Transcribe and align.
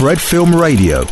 Fred 0.00 0.16
Film 0.16 0.58
Radio. 0.58 1.04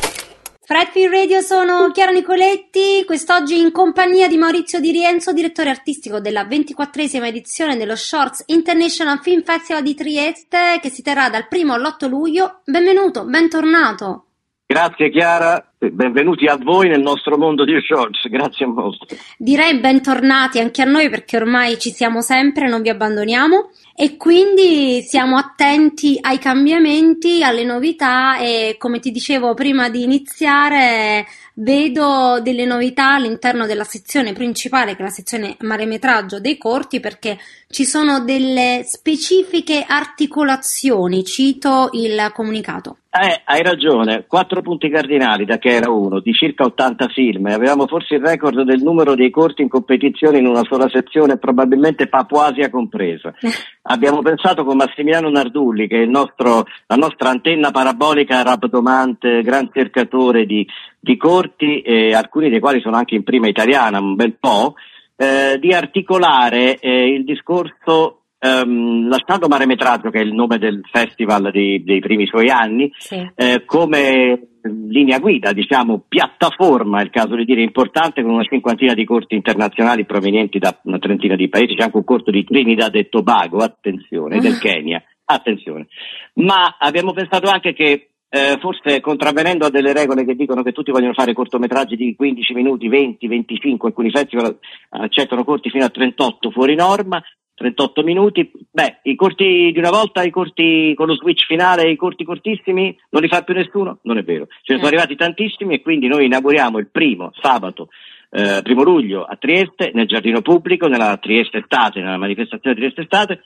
Fredfield 0.65 1.13
Radio 1.13 1.43
sono 1.43 1.91
Chiara 1.91 2.11
Nicoletti, 2.11 3.05
quest'oggi 3.05 3.61
in 3.61 3.71
compagnia 3.71 4.29
di 4.29 4.39
Maurizio 4.39 4.81
Di 4.81 4.93
Rienzo, 4.93 5.35
direttore 5.35 5.69
artistico 5.69 6.21
della 6.21 6.45
24esima 6.45 7.27
edizione 7.27 7.77
dello 7.77 7.95
Shorts 7.95 8.45
International 8.47 9.21
Film 9.21 9.43
Festival 9.43 9.83
di 9.83 9.95
Trieste 9.95 10.79
che 10.81 10.89
si 10.89 11.03
terrà 11.03 11.29
dal 11.29 11.49
1 11.51 11.71
all'8 11.71 12.09
luglio. 12.09 12.63
Benvenuto, 12.65 13.27
bentornato. 13.27 14.25
Grazie 14.65 15.11
Chiara, 15.11 15.68
benvenuti 15.79 16.47
a 16.47 16.57
voi 16.57 16.89
nel 16.89 17.01
nostro 17.01 17.39
mondo 17.39 17.65
di 17.65 17.79
shorts, 17.81 18.29
grazie 18.29 18.67
molto. 18.67 19.07
Direi 19.37 19.79
bentornati 19.79 20.59
anche 20.59 20.83
a 20.83 20.85
noi 20.85 21.09
perché 21.09 21.37
ormai 21.37 21.79
ci 21.79 21.91
siamo 21.91 22.21
sempre, 22.21 22.69
non 22.69 22.83
vi 22.83 22.89
abbandoniamo 22.89 23.71
e 23.95 24.17
quindi 24.17 25.03
siamo 25.03 25.37
attenti 25.37 26.19
ai 26.21 26.39
cambiamenti, 26.39 27.45
alle 27.45 27.65
novità 27.65 28.39
e 28.39 28.75
come 28.77 28.99
ti 28.99 29.13
dicevo 29.13 29.55
prima 29.55 29.89
di 29.89 30.03
iniziare 30.03 31.25
vedo 31.61 32.41
delle 32.41 32.65
novità 32.65 33.15
all'interno 33.15 33.67
della 33.67 33.85
sezione 33.85 34.33
principale 34.33 34.95
che 34.95 35.03
è 35.03 35.05
la 35.05 35.11
sezione 35.11 35.57
maremetraggio 35.61 36.41
dei 36.41 36.59
corti 36.59 37.01
perché 37.01 37.39
ci 37.69 37.85
sono 37.85 38.21
delle 38.21 38.83
specifiche 38.85 39.85
articolazioni, 39.87 41.25
cito 41.25 41.91
il 41.93 42.31
comunicato. 42.33 42.99
Eh, 43.11 43.41
hai 43.45 43.63
ragione, 43.63 44.27
quattro 44.29 44.63
punti 44.63 44.89
cardinali 44.91 45.45
da 45.45 45.59
che 45.59 45.71
era 45.71 45.91
uno, 45.91 46.21
di 46.21 46.33
circa 46.33 46.65
80 46.65 47.09
film, 47.09 47.47
avevamo 47.47 47.87
forse 47.87 48.15
il 48.15 48.21
record 48.21 48.63
del 48.63 48.83
numero 48.83 49.15
dei 49.15 49.31
corti 49.31 49.63
in 49.63 49.69
competizione 49.69 50.39
in 50.39 50.47
una 50.47 50.63
sola 50.65 50.89
sezione, 50.89 51.39
probabilmente 51.39 52.07
Papuasia 52.07 52.71
compresa. 52.71 53.35
Abbiamo 53.91 54.21
pensato 54.21 54.65
con 54.65 54.77
Massimiliano 54.77 55.31
Nardulli, 55.31 55.89
che 55.89 56.03
è 56.03 56.07
nostro, 56.07 56.67
la 56.87 56.97
nostra 56.97 57.31
antenna 57.31 57.71
parabolica 57.71 58.43
rabdomante, 58.43 59.41
gran 59.43 59.71
cercatore 59.73 60.45
di, 60.45 60.67
di 60.99 61.17
corti, 61.17 61.81
eh, 61.81 62.15
alcuni 62.15 62.51
dei 62.51 62.61
quali 62.61 62.81
sono 62.81 62.97
anche 62.97 63.15
in 63.15 63.23
prima 63.23 63.49
italiana, 63.49 64.01
un 64.01 64.15
bel 64.15 64.37
po', 64.39 64.75
eh, 65.17 65.59
di 65.61 65.73
articolare 65.73 66.79
eh, 66.79 67.13
il 67.13 67.25
discorso 67.25 68.19
Um, 68.41 69.09
lasciando 69.09 69.49
Maremetraggio, 69.49 70.11
che 70.11 70.21
è 70.21 70.23
il 70.23 70.33
nome 70.33 70.59
del 70.59 70.81
festival 70.93 71.51
dei, 71.51 71.83
dei 71.83 71.99
primi 71.99 72.25
suoi 72.25 72.51
anni, 72.51 72.89
sì. 72.97 73.17
eh, 73.35 73.65
come 73.65 74.51
linea 74.63 75.19
guida, 75.19 75.53
diciamo 75.53 76.05
piattaforma, 76.07 77.01
è 77.01 77.03
il 77.03 77.11
caso 77.11 77.35
di 77.35 77.45
dire, 77.45 77.63
importante 77.63 78.23
con 78.23 78.31
una 78.31 78.45
cinquantina 78.45 78.95
di 78.95 79.05
corti 79.05 79.35
internazionali 79.35 80.05
provenienti 80.05 80.61
da 80.61 80.79
una 80.85 80.99
trentina 80.99 81.35
di 81.35 81.49
paesi, 81.49 81.75
c'è 81.75 81.83
anche 81.83 81.97
un 81.97 82.05
corto 82.05 82.31
di 82.31 82.45
Trinidad 82.45 82.95
e 82.95 83.09
Tobago, 83.09 83.59
attenzione, 83.59 84.37
uh. 84.37 84.41
del 84.41 84.55
ah. 84.55 84.59
Kenya, 84.59 85.03
attenzione. 85.25 85.89
Ma 86.35 86.77
abbiamo 86.79 87.13
pensato 87.13 87.49
anche 87.49 87.73
che 87.73 88.11
eh, 88.31 88.59
forse 88.61 89.01
contravvenendo 89.01 89.67
a 89.67 89.71
delle 89.71 89.93
regole 89.93 90.25
che 90.25 90.35
dicono 90.35 90.63
che 90.63 90.73
tutti 90.73 90.91
vogliono 90.91 91.15
fare 91.15 91.33
cortometraggi 91.33 91.97
di 91.97 92.15
15 92.15 92.53
minuti, 92.53 92.89
20, 92.89 93.27
25, 93.27 93.89
alcuni 93.89 94.11
festival 94.11 94.59
accettano 94.91 95.45
corti 95.45 95.71
fino 95.71 95.85
a 95.85 95.89
38 95.89 96.51
fuori 96.51 96.75
norma, 96.75 97.23
38 97.55 98.03
minuti, 98.05 98.51
beh, 98.71 99.01
i 99.03 99.17
corti 99.17 99.71
di 99.73 99.79
una 99.79 99.91
volta, 99.91 100.23
i 100.23 100.31
corti 100.31 100.95
con 100.95 101.09
lo 101.09 101.17
switch 101.17 101.45
finale, 101.47 101.91
i 101.91 101.97
corti 101.97 102.25
cortissimi, 102.25 102.97
non 103.11 103.23
li 103.23 103.29
fa 103.29 103.43
più 103.43 103.53
nessuno? 103.53 103.99
Non 104.03 104.17
è 104.19 104.23
vero. 104.23 104.47
Ce 104.63 104.75
ne 104.75 104.79
sono 104.79 104.85
eh. 104.85 104.95
arrivati 104.95 105.17
tantissimi 105.17 105.75
e 105.75 105.83
quindi 105.83 106.07
noi 106.07 106.27
inauguriamo 106.27 106.79
il 106.79 106.89
primo 106.89 107.33
sabato, 107.41 107.89
eh, 108.31 108.61
primo 108.63 108.85
luglio 108.85 109.25
a 109.25 109.35
Trieste, 109.37 109.91
nel 109.93 110.07
giardino 110.07 110.41
pubblico, 110.41 110.87
nella 110.87 111.17
Trieste 111.17 111.59
Estate, 111.59 112.01
nella 112.01 112.17
manifestazione 112.17 112.77
Trieste 112.77 113.01
Estate, 113.01 113.43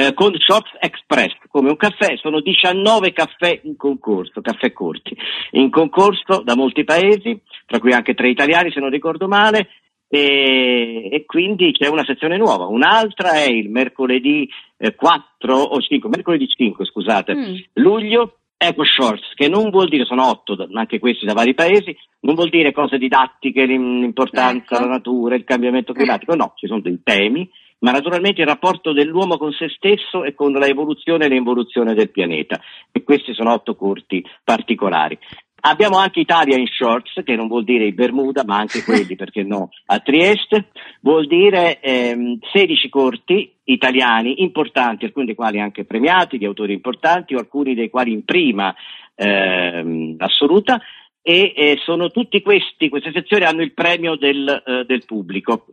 eh, 0.00 0.14
con 0.14 0.32
Shops 0.38 0.76
Express, 0.78 1.34
come 1.48 1.70
un 1.70 1.76
caffè, 1.76 2.16
sono 2.18 2.40
19 2.40 3.12
caffè 3.12 3.60
in 3.64 3.76
concorso, 3.76 4.40
caffè 4.40 4.72
corti, 4.72 5.16
in 5.52 5.70
concorso 5.70 6.40
da 6.44 6.54
molti 6.54 6.84
paesi, 6.84 7.40
tra 7.66 7.80
cui 7.80 7.92
anche 7.92 8.14
tre 8.14 8.28
italiani 8.28 8.70
se 8.70 8.78
non 8.78 8.90
ricordo 8.90 9.26
male, 9.26 9.70
e, 10.06 11.08
e, 11.10 11.24
quindi 11.26 11.72
c'è 11.72 11.88
una 11.88 12.04
sezione 12.04 12.36
nuova. 12.36 12.66
Un'altra 12.66 13.32
è 13.42 13.50
il 13.50 13.70
mercoledì 13.70 14.48
eh, 14.76 14.94
4 14.94 15.52
o 15.52 15.80
5, 15.80 16.08
mercoledì 16.08 16.46
5 16.46 16.84
scusate, 16.84 17.34
mm. 17.34 17.54
luglio, 17.74 18.36
Eco 18.56 18.84
Shorts, 18.84 19.34
che 19.34 19.48
non 19.48 19.70
vuol 19.70 19.88
dire, 19.88 20.04
sono 20.04 20.28
otto, 20.28 20.56
anche 20.74 21.00
questi 21.00 21.26
da 21.26 21.32
vari 21.32 21.54
paesi, 21.54 21.96
non 22.20 22.36
vuol 22.36 22.50
dire 22.50 22.70
cose 22.70 22.98
didattiche, 22.98 23.64
l'importanza, 23.64 24.76
ecco. 24.76 24.84
la 24.84 24.90
natura, 24.90 25.34
il 25.34 25.44
cambiamento 25.44 25.92
climatico, 25.92 26.36
no, 26.36 26.52
ci 26.54 26.68
sono 26.68 26.80
dei 26.80 27.00
temi, 27.02 27.50
ma 27.80 27.90
naturalmente 27.90 28.40
il 28.40 28.46
rapporto 28.46 28.92
dell'uomo 28.92 29.36
con 29.36 29.52
se 29.52 29.68
stesso 29.68 30.24
e 30.24 30.34
con 30.34 30.52
la 30.52 30.66
evoluzione 30.66 31.26
e 31.26 31.28
l'involuzione 31.28 31.94
del 31.94 32.10
pianeta. 32.10 32.60
E 32.90 33.02
questi 33.02 33.34
sono 33.34 33.52
otto 33.52 33.76
corti 33.76 34.24
particolari. 34.42 35.18
Abbiamo 35.60 35.96
anche 35.96 36.20
Italia 36.20 36.56
in 36.56 36.66
shorts, 36.68 37.22
che 37.24 37.34
non 37.34 37.48
vuol 37.48 37.64
dire 37.64 37.84
i 37.84 37.92
Bermuda, 37.92 38.44
ma 38.44 38.56
anche 38.58 38.84
quelli, 38.84 39.16
perché 39.16 39.42
no, 39.42 39.70
a 39.86 39.98
Trieste, 39.98 40.68
vuol 41.00 41.26
dire 41.26 41.80
ehm, 41.80 42.38
16 42.52 42.88
corti 42.88 43.52
italiani 43.64 44.42
importanti, 44.42 45.04
alcuni 45.04 45.26
dei 45.26 45.34
quali 45.34 45.58
anche 45.58 45.84
premiati, 45.84 46.38
di 46.38 46.44
autori 46.44 46.72
importanti, 46.72 47.34
o 47.34 47.38
alcuni 47.38 47.74
dei 47.74 47.90
quali 47.90 48.12
in 48.12 48.24
prima 48.24 48.72
ehm, 49.16 50.14
assoluta, 50.18 50.80
e 51.22 51.52
eh, 51.54 51.78
sono 51.84 52.10
tutti 52.10 52.40
questi, 52.42 52.88
queste 52.88 53.12
sezioni 53.12 53.44
hanno 53.44 53.62
il 53.62 53.74
premio 53.74 54.16
del, 54.16 54.48
eh, 54.48 54.84
del 54.84 55.04
pubblico, 55.04 55.66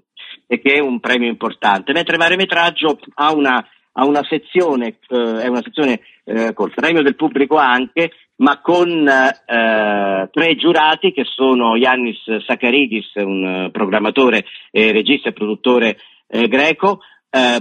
che 0.48 0.60
è 0.62 0.80
un 0.80 1.00
premio 1.00 1.30
importante, 1.30 1.94
mentre 1.94 2.18
Varemetraggio 2.18 3.00
ha 3.16 3.34
una, 3.34 3.66
ha 3.94 4.06
una 4.06 4.24
sezione, 4.28 5.00
eh, 5.08 5.42
è 5.42 5.48
una 5.48 5.62
sezione 5.64 6.02
eh, 6.26 6.54
col 6.54 6.74
premio 6.74 7.02
del 7.02 7.16
pubblico 7.16 7.58
anche, 7.58 8.12
ma 8.38 8.60
con 8.60 9.08
eh, 9.08 10.30
tre 10.32 10.56
giurati 10.56 11.14
che 11.14 11.24
sono 11.24 11.78
Yannis 11.78 12.44
Sakaridis, 12.46 13.14
un 13.16 13.70
programmatore, 13.72 14.46
eh, 14.72 14.92
regista 14.92 15.30
e 15.30 15.34
produttore 15.34 15.98
greco, 16.28 17.02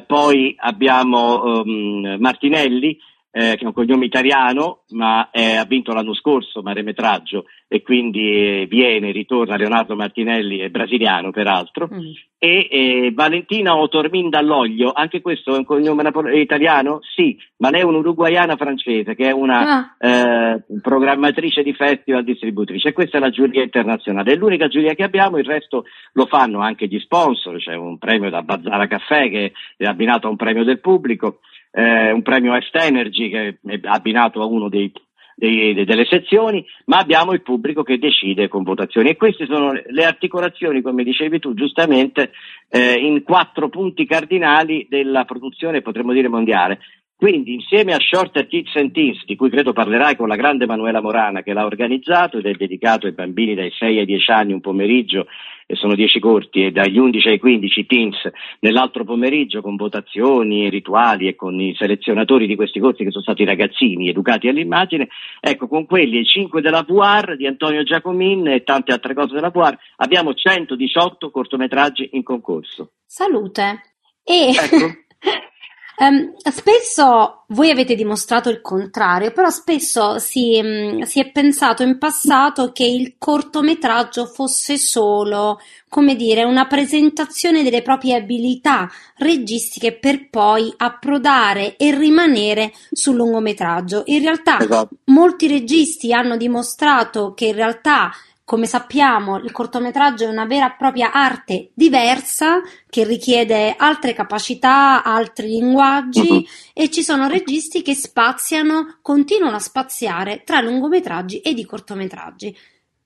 poi 0.06 0.54
abbiamo 0.56 1.60
um, 1.62 2.16
Martinelli, 2.18 2.96
eh, 3.36 3.56
che 3.56 3.64
è 3.64 3.66
un 3.66 3.72
cognome 3.72 4.04
italiano, 4.04 4.84
ma 4.90 5.28
eh, 5.32 5.56
ha 5.56 5.64
vinto 5.64 5.92
l'anno 5.92 6.14
scorso 6.14 6.62
Maremetraggio 6.62 7.46
e 7.66 7.82
quindi 7.82 8.30
eh, 8.30 8.66
viene, 8.68 9.10
ritorna 9.10 9.56
Leonardo 9.56 9.96
Martinelli, 9.96 10.58
è 10.58 10.68
brasiliano 10.68 11.32
peraltro, 11.32 11.88
mm. 11.92 11.98
e 12.38 12.68
eh, 12.70 13.12
Valentina 13.12 13.76
Otorminda 13.76 14.38
All'Oglio, 14.38 14.92
anche 14.92 15.20
questo 15.20 15.52
è 15.52 15.58
un 15.58 15.64
cognome 15.64 16.08
italiano? 16.34 17.00
Sì, 17.16 17.36
ma 17.56 17.70
lei 17.70 17.80
è 17.80 17.84
un'uruguaiana 17.84 18.54
francese 18.54 19.16
che 19.16 19.24
è 19.24 19.32
una 19.32 19.96
ah. 19.98 20.06
Eh, 20.06 20.64
programmatrice 20.80 21.64
di 21.64 21.74
festival, 21.74 22.22
distributrice, 22.22 22.90
e 22.90 22.92
questa 22.92 23.16
è 23.16 23.20
la 23.20 23.30
giuria 23.30 23.64
internazionale, 23.64 24.34
è 24.34 24.36
l'unica 24.36 24.68
giuria 24.68 24.94
che 24.94 25.02
abbiamo, 25.02 25.38
il 25.38 25.44
resto 25.44 25.86
lo 26.12 26.26
fanno 26.26 26.60
anche 26.60 26.86
gli 26.86 27.00
sponsor, 27.00 27.58
c'è 27.58 27.74
un 27.74 27.98
premio 27.98 28.30
da 28.30 28.42
Bazzara 28.42 28.86
Caffè 28.86 29.28
che 29.28 29.52
è 29.76 29.86
abbinato 29.86 30.28
a 30.28 30.30
un 30.30 30.36
premio 30.36 30.62
del 30.62 30.78
pubblico, 30.78 31.40
eh, 31.74 32.12
un 32.12 32.22
premio 32.22 32.54
Est 32.54 32.74
Energy 32.76 33.28
che 33.28 33.58
è 33.66 33.80
abbinato 33.82 34.40
a 34.40 34.46
uno 34.46 34.68
dei, 34.68 34.92
dei, 35.34 35.84
delle 35.84 36.06
sezioni, 36.06 36.64
ma 36.86 36.98
abbiamo 36.98 37.32
il 37.32 37.42
pubblico 37.42 37.82
che 37.82 37.98
decide 37.98 38.48
con 38.48 38.62
votazioni 38.62 39.10
e 39.10 39.16
queste 39.16 39.46
sono 39.46 39.72
le 39.72 40.04
articolazioni, 40.04 40.82
come 40.82 41.02
dicevi 41.02 41.40
tu 41.40 41.52
giustamente, 41.54 42.30
eh, 42.68 42.94
in 42.94 43.24
quattro 43.24 43.68
punti 43.68 44.06
cardinali 44.06 44.86
della 44.88 45.24
produzione, 45.24 45.82
potremmo 45.82 46.12
dire 46.12 46.28
mondiale. 46.28 46.78
Quindi 47.16 47.54
insieme 47.54 47.94
a 47.94 47.98
Short 48.00 48.46
Kids 48.46 48.74
and 48.76 48.92
Teens, 48.92 49.24
di 49.24 49.36
cui 49.36 49.48
credo 49.48 49.72
parlerai 49.72 50.16
con 50.16 50.28
la 50.28 50.36
grande 50.36 50.66
Manuela 50.66 51.00
Morana 51.00 51.42
che 51.42 51.52
l'ha 51.52 51.64
organizzato 51.64 52.38
ed 52.38 52.46
è 52.46 52.52
dedicato 52.52 53.06
ai 53.06 53.12
bambini 53.12 53.54
dai 53.54 53.70
6 53.70 53.98
ai 53.98 54.04
10 54.04 54.30
anni 54.30 54.52
un 54.52 54.60
pomeriggio 54.60 55.26
e 55.66 55.74
sono 55.76 55.94
10 55.94 56.20
corti 56.20 56.64
e 56.64 56.70
dagli 56.70 56.98
11 56.98 57.28
ai 57.28 57.38
15 57.38 57.86
teens 57.86 58.16
nell'altro 58.60 59.04
pomeriggio 59.04 59.60
con 59.60 59.76
votazioni, 59.76 60.68
rituali 60.68 61.28
e 61.28 61.34
con 61.34 61.60
i 61.60 61.74
selezionatori 61.76 62.46
di 62.46 62.56
questi 62.56 62.80
corsi 62.80 63.04
che 63.04 63.10
sono 63.10 63.22
stati 63.22 63.44
ragazzini 63.44 64.08
educati 64.08 64.48
all'immagine, 64.48 65.08
ecco 65.40 65.68
con 65.68 65.86
quelli 65.86 66.18
e 66.18 66.24
5 66.24 66.60
della 66.60 66.82
VR 66.82 67.36
di 67.36 67.46
Antonio 67.46 67.82
Giacomin 67.82 68.48
e 68.48 68.62
tante 68.62 68.92
altre 68.92 69.14
cose 69.14 69.34
della 69.34 69.50
VR 69.50 69.76
abbiamo 69.96 70.34
118 70.34 71.30
cortometraggi 71.30 72.10
in 72.12 72.22
concorso. 72.22 72.92
Salute! 73.06 73.80
E 74.22 74.50
ecco. 74.50 75.02
Um, 75.96 76.34
spesso 76.50 77.44
voi 77.48 77.70
avete 77.70 77.94
dimostrato 77.94 78.50
il 78.50 78.60
contrario, 78.60 79.30
però 79.30 79.48
spesso 79.50 80.18
si, 80.18 80.60
um, 80.60 81.02
si, 81.02 81.20
è 81.20 81.30
pensato 81.30 81.84
in 81.84 81.98
passato 81.98 82.72
che 82.72 82.84
il 82.84 83.14
cortometraggio 83.16 84.26
fosse 84.26 84.76
solo, 84.76 85.60
come 85.88 86.16
dire, 86.16 86.42
una 86.42 86.66
presentazione 86.66 87.62
delle 87.62 87.82
proprie 87.82 88.16
abilità 88.16 88.90
registiche 89.18 89.92
per 89.92 90.28
poi 90.30 90.72
approdare 90.76 91.76
e 91.76 91.96
rimanere 91.96 92.72
sul 92.90 93.14
lungometraggio. 93.14 94.02
In 94.06 94.22
realtà 94.22 94.58
esatto. 94.58 94.96
molti 95.04 95.46
registi 95.46 96.12
hanno 96.12 96.36
dimostrato 96.36 97.34
che 97.34 97.46
in 97.46 97.54
realtà 97.54 98.10
come 98.44 98.66
sappiamo, 98.66 99.38
il 99.38 99.52
cortometraggio 99.52 100.24
è 100.24 100.28
una 100.28 100.44
vera 100.44 100.72
e 100.72 100.76
propria 100.76 101.12
arte 101.12 101.70
diversa 101.72 102.60
che 102.90 103.04
richiede 103.04 103.74
altre 103.74 104.12
capacità, 104.12 105.02
altri 105.02 105.48
linguaggi 105.48 106.28
uh-huh. 106.28 106.44
e 106.74 106.90
ci 106.90 107.02
sono 107.02 107.26
registi 107.26 107.80
che 107.80 107.94
spaziano, 107.94 108.98
continuano 109.00 109.56
a 109.56 109.60
spaziare 109.60 110.42
tra 110.44 110.60
lungometraggi 110.60 111.40
ed 111.40 111.58
i 111.58 111.64
cortometraggi. 111.64 112.54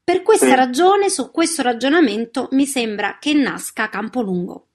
Per 0.02 0.22
questa 0.22 0.54
ragione, 0.54 1.10
su 1.10 1.30
questo 1.30 1.62
ragionamento, 1.62 2.48
mi 2.52 2.66
sembra 2.66 3.18
che 3.20 3.34
nasca 3.34 3.88
Campolungo. 3.88 4.67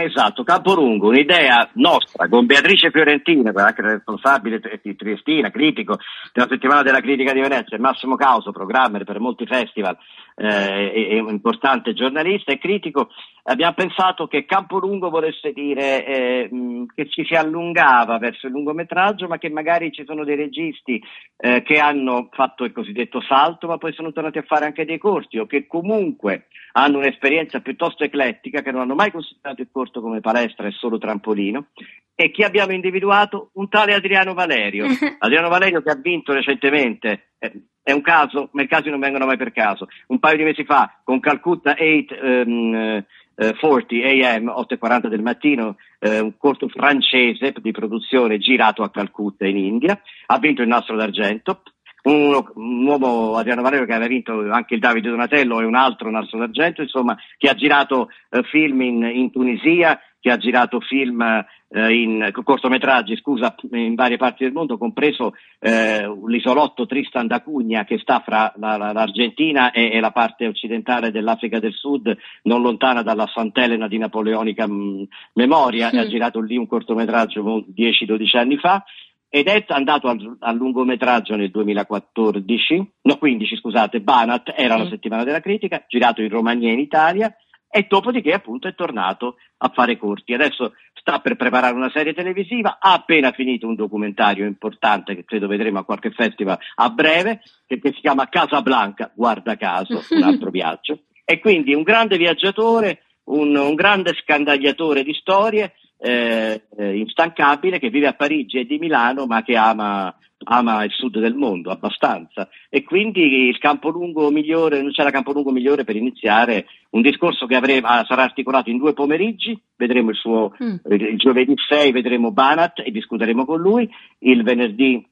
Esatto, 0.00 0.44
Camporungo, 0.44 1.08
un'idea 1.08 1.68
nostra 1.72 2.28
con 2.28 2.46
Beatrice 2.46 2.92
Fiorentina, 2.92 3.50
anche 3.52 3.82
responsabile 3.82 4.60
triestina, 4.96 5.50
critico 5.50 5.98
della 6.32 6.46
settimana 6.48 6.82
della 6.82 7.00
critica 7.00 7.32
di 7.32 7.40
Venezia, 7.40 7.76
e 7.76 7.80
Massimo 7.80 8.14
Causo, 8.14 8.52
programmer 8.52 9.02
per 9.02 9.18
molti 9.18 9.44
festival 9.44 9.98
eh, 10.38 11.10
e, 11.10 11.20
un 11.20 11.30
importante 11.30 11.92
giornalista 11.92 12.52
e 12.52 12.58
critico, 12.58 13.10
abbiamo 13.44 13.74
pensato 13.74 14.28
che 14.28 14.44
Camporungo 14.44 15.10
volesse 15.10 15.52
dire 15.52 16.06
eh, 16.06 16.50
che 16.94 17.08
ci 17.08 17.24
si 17.24 17.34
allungava 17.34 18.18
verso 18.18 18.46
il 18.46 18.52
lungometraggio, 18.52 19.26
ma 19.26 19.38
che 19.38 19.50
magari 19.50 19.90
ci 19.90 20.04
sono 20.06 20.24
dei 20.24 20.36
registi 20.36 21.02
eh, 21.36 21.62
che 21.62 21.78
hanno 21.78 22.28
fatto 22.30 22.64
il 22.64 22.72
cosiddetto 22.72 23.20
salto, 23.20 23.66
ma 23.66 23.78
poi 23.78 23.92
sono 23.92 24.12
tornati 24.12 24.38
a 24.38 24.44
fare 24.46 24.66
anche 24.66 24.84
dei 24.84 24.98
corti 24.98 25.38
o 25.38 25.46
che 25.46 25.66
comunque 25.66 26.46
hanno 26.72 26.98
un'esperienza 26.98 27.60
piuttosto 27.60 28.04
eclettica, 28.04 28.62
che 28.62 28.70
non 28.70 28.82
hanno 28.82 28.94
mai 28.94 29.10
considerato 29.10 29.60
il 29.62 29.68
corto 29.72 30.00
come 30.00 30.20
palestra 30.20 30.68
e 30.68 30.72
solo 30.72 30.98
trampolino, 30.98 31.66
e 32.14 32.30
che 32.30 32.44
abbiamo 32.44 32.72
individuato 32.72 33.50
un 33.54 33.68
tale 33.68 33.94
Adriano 33.94 34.34
Valerio. 34.34 34.86
Adriano 35.18 35.48
Valerio 35.48 35.82
che 35.82 35.90
ha 35.90 35.96
vinto 35.96 36.32
recentemente, 36.32 37.30
eh, 37.38 37.52
è 37.88 37.92
un 37.92 38.02
caso, 38.02 38.50
ma 38.52 38.60
i 38.60 38.68
casi 38.68 38.90
non 38.90 39.00
vengono 39.00 39.24
mai 39.24 39.38
per 39.38 39.50
caso, 39.50 39.88
un 40.08 40.18
paio 40.18 40.36
di 40.36 40.42
mesi 40.42 40.62
fa 40.64 41.00
con 41.02 41.20
Calcutta 41.20 41.70
8 41.70 42.16
um, 42.20 43.02
uh, 43.34 43.56
40 43.58 43.94
AM, 43.94 44.48
8.40 44.48 45.06
del 45.06 45.22
mattino, 45.22 45.76
uh, 46.00 46.22
un 46.22 46.36
corto 46.36 46.68
francese 46.68 47.54
di 47.62 47.70
produzione 47.70 48.36
girato 48.36 48.82
a 48.82 48.90
Calcutta 48.90 49.46
in 49.46 49.56
India, 49.56 49.98
ha 50.26 50.38
vinto 50.38 50.60
il 50.60 50.68
nastro 50.68 50.96
d'argento, 50.96 51.62
un, 52.08 52.42
un, 52.54 52.86
uomo 52.86 53.36
Adriano 53.36 53.62
Valerio 53.62 53.86
che 53.86 53.92
aveva 53.92 54.08
vinto 54.08 54.32
anche 54.50 54.74
il 54.74 54.80
Davide 54.80 55.10
Donatello 55.10 55.60
e 55.60 55.64
un 55.64 55.74
altro 55.74 56.10
Nastro 56.10 56.38
d'Argento, 56.38 56.82
insomma, 56.82 57.16
che 57.36 57.48
ha 57.48 57.54
girato 57.54 58.08
eh, 58.30 58.42
film 58.44 58.80
in, 58.80 59.02
in, 59.04 59.30
Tunisia, 59.30 60.00
che 60.20 60.30
ha 60.30 60.36
girato 60.36 60.80
film 60.80 61.20
eh, 61.20 61.92
in 61.92 62.30
cortometraggi, 62.32 63.16
scusa, 63.16 63.54
in 63.72 63.94
varie 63.94 64.16
parti 64.16 64.44
del 64.44 64.52
mondo, 64.52 64.78
compreso 64.78 65.34
eh, 65.60 66.08
l'isolotto 66.26 66.86
Tristan 66.86 67.26
da 67.26 67.42
Cugna 67.42 67.84
che 67.84 67.98
sta 67.98 68.20
fra 68.24 68.52
la, 68.56 68.76
la, 68.76 68.92
l'Argentina 68.92 69.70
e, 69.70 69.90
e, 69.92 70.00
la 70.00 70.10
parte 70.10 70.46
occidentale 70.46 71.10
dell'Africa 71.10 71.60
del 71.60 71.74
Sud, 71.74 72.16
non 72.42 72.62
lontana 72.62 73.02
dalla 73.02 73.28
Sant'Elena 73.32 73.86
di 73.86 73.98
napoleonica 73.98 74.66
mh, 74.66 74.72
mm, 74.72 75.02
memoria, 75.34 75.90
sì. 75.90 75.98
ha 75.98 76.06
girato 76.06 76.40
lì 76.40 76.56
un 76.56 76.66
cortometraggio 76.66 77.64
10-12 77.74 78.36
anni 78.36 78.56
fa 78.56 78.82
ed 79.28 79.46
è 79.46 79.64
andato 79.68 80.08
al, 80.08 80.36
al, 80.40 80.56
lungometraggio 80.56 81.36
nel 81.36 81.50
2014, 81.50 82.92
no 83.02 83.18
15 83.18 83.56
scusate, 83.56 84.00
Banat 84.00 84.52
era 84.56 84.76
la 84.76 84.88
settimana 84.88 85.24
della 85.24 85.40
critica, 85.40 85.84
girato 85.86 86.22
in 86.22 86.30
Romania 86.30 86.70
e 86.70 86.72
in 86.72 86.78
Italia 86.78 87.34
e 87.70 87.86
dopodiché 87.86 88.32
appunto 88.32 88.66
è 88.66 88.74
tornato 88.74 89.36
a 89.58 89.70
fare 89.74 89.98
corti. 89.98 90.32
Adesso 90.32 90.72
sta 90.94 91.20
per 91.20 91.36
preparare 91.36 91.74
una 91.74 91.90
serie 91.90 92.14
televisiva, 92.14 92.78
ha 92.80 92.94
appena 92.94 93.32
finito 93.32 93.66
un 93.66 93.74
documentario 93.74 94.46
importante 94.46 95.14
che 95.14 95.24
credo 95.24 95.46
vedremo 95.46 95.78
a 95.78 95.84
qualche 95.84 96.10
festival 96.10 96.58
a 96.76 96.88
breve, 96.88 97.42
che, 97.66 97.78
che 97.78 97.92
si 97.92 98.00
chiama 98.00 98.28
Casablanca, 98.28 99.12
guarda 99.14 99.56
caso, 99.56 100.02
un 100.10 100.22
altro 100.22 100.50
viaggio, 100.50 101.00
e 101.24 101.38
quindi 101.40 101.74
un 101.74 101.82
grande 101.82 102.16
viaggiatore, 102.16 103.02
un, 103.24 103.54
un 103.54 103.74
grande 103.74 104.14
scandagliatore 104.14 105.02
di 105.02 105.12
storie 105.12 105.74
eh, 105.98 106.62
instancabile 106.76 107.78
che 107.78 107.90
vive 107.90 108.06
a 108.06 108.14
Parigi 108.14 108.58
e 108.58 108.66
di 108.66 108.78
Milano 108.78 109.26
ma 109.26 109.42
che 109.42 109.56
ama, 109.56 110.14
ama, 110.44 110.84
il 110.84 110.92
sud 110.92 111.18
del 111.18 111.34
mondo 111.34 111.70
abbastanza 111.70 112.48
e 112.68 112.84
quindi 112.84 113.48
il 113.48 113.58
capolungo 113.58 114.30
migliore, 114.30 114.80
non 114.80 114.92
c'era 114.92 115.10
capolungo 115.10 115.50
migliore 115.50 115.84
per 115.84 115.96
iniziare 115.96 116.66
un 116.90 117.02
discorso 117.02 117.46
che 117.46 117.56
avremo, 117.56 117.88
sarà 118.06 118.22
articolato 118.22 118.70
in 118.70 118.78
due 118.78 118.94
pomeriggi, 118.94 119.60
vedremo 119.76 120.10
il 120.10 120.16
suo, 120.16 120.54
mm. 120.62 120.92
il 120.92 121.16
giovedì 121.16 121.54
6 121.56 121.92
vedremo 121.92 122.30
Banat 122.30 122.80
e 122.84 122.90
discuteremo 122.90 123.44
con 123.44 123.60
lui, 123.60 123.88
il 124.20 124.42
venerdì 124.42 125.04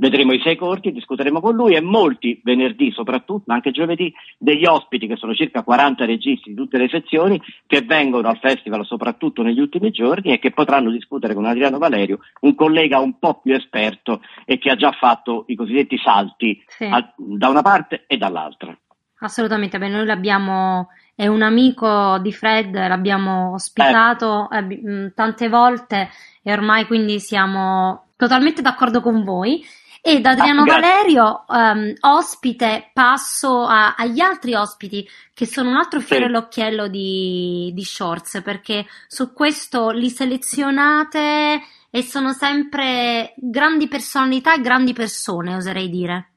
Vedremo 0.00 0.32
i 0.32 0.40
sei 0.40 0.54
corti, 0.54 0.92
discuteremo 0.92 1.40
con 1.40 1.56
lui 1.56 1.74
e 1.74 1.80
molti 1.80 2.40
venerdì 2.44 2.92
soprattutto, 2.92 3.42
ma 3.46 3.54
anche 3.54 3.72
giovedì, 3.72 4.14
degli 4.38 4.64
ospiti 4.64 5.08
che 5.08 5.16
sono 5.16 5.34
circa 5.34 5.64
40 5.64 6.04
registi 6.04 6.50
di 6.50 6.54
tutte 6.54 6.78
le 6.78 6.88
sezioni 6.88 7.42
che 7.66 7.82
vengono 7.82 8.28
al 8.28 8.38
festival 8.38 8.86
soprattutto 8.86 9.42
negli 9.42 9.58
ultimi 9.58 9.90
giorni 9.90 10.32
e 10.32 10.38
che 10.38 10.52
potranno 10.52 10.92
discutere 10.92 11.34
con 11.34 11.46
Adriano 11.46 11.78
Valerio, 11.78 12.20
un 12.42 12.54
collega 12.54 13.00
un 13.00 13.18
po' 13.18 13.40
più 13.42 13.54
esperto 13.54 14.20
e 14.44 14.58
che 14.58 14.70
ha 14.70 14.76
già 14.76 14.92
fatto 14.92 15.44
i 15.48 15.56
cosiddetti 15.56 15.98
salti 15.98 16.62
sì. 16.68 16.84
a, 16.84 17.12
da 17.16 17.48
una 17.48 17.62
parte 17.62 18.04
e 18.06 18.16
dall'altra. 18.16 18.78
Assolutamente, 19.20 19.78
beh, 19.78 19.88
noi 19.88 20.06
l'abbiamo, 20.06 20.90
è 21.16 21.26
un 21.26 21.42
amico 21.42 22.18
di 22.20 22.32
Fred, 22.32 22.72
l'abbiamo 22.72 23.54
ospitato 23.54 24.48
eh. 24.48 24.58
Eh, 24.58 25.12
tante 25.12 25.48
volte 25.48 26.08
e 26.40 26.52
ormai 26.52 26.86
quindi 26.86 27.18
siamo 27.18 28.12
totalmente 28.16 28.62
d'accordo 28.62 29.00
con 29.00 29.24
voi. 29.24 29.64
E 30.00 30.20
da 30.20 30.30
Adriano 30.30 30.62
ah, 30.62 30.64
Valerio, 30.64 31.44
um, 31.48 31.92
ospite, 32.00 32.90
passo 32.92 33.62
a, 33.62 33.94
agli 33.94 34.20
altri 34.20 34.54
ospiti 34.54 35.06
che 35.34 35.46
sono 35.46 35.70
un 35.70 35.76
altro 35.76 36.00
fiore 36.00 36.24
sì. 36.24 36.28
all'occhiello 36.28 36.88
di, 36.88 37.70
di 37.74 37.84
Shorts, 37.84 38.40
perché 38.42 38.86
su 39.06 39.32
questo 39.32 39.90
li 39.90 40.08
selezionate 40.08 41.60
e 41.90 42.02
sono 42.02 42.32
sempre 42.32 43.34
grandi 43.36 43.88
personalità 43.88 44.54
e 44.54 44.60
grandi 44.60 44.92
persone, 44.92 45.54
oserei 45.54 45.88
dire. 45.88 46.32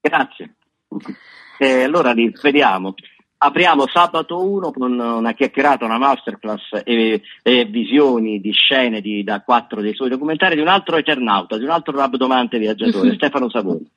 Grazie. 0.00 0.54
Eh, 1.60 1.82
allora 1.82 2.12
li 2.12 2.32
vediamo. 2.40 2.94
Apriamo 3.40 3.86
sabato 3.86 4.44
1 4.44 4.72
con 4.72 4.98
una 4.98 5.32
chiacchierata, 5.32 5.84
una 5.84 5.98
masterclass 5.98 6.82
e, 6.84 7.22
e 7.42 7.64
visioni 7.66 8.40
di 8.40 8.52
scene 8.52 9.00
di, 9.00 9.22
da 9.22 9.42
quattro 9.42 9.80
dei 9.80 9.94
suoi 9.94 10.08
documentari 10.08 10.56
di 10.56 10.60
un 10.60 10.66
altro 10.68 10.96
eternauta, 10.96 11.56
di 11.56 11.62
un 11.62 11.70
altro 11.70 11.96
rabdomante 11.96 12.58
viaggiatore, 12.58 13.14
Stefano 13.16 13.48
Savoni 13.48 13.88